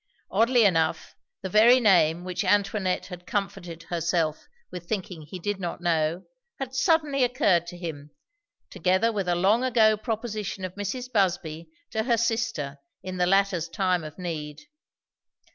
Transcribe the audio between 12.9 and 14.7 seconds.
in the latter's time of need.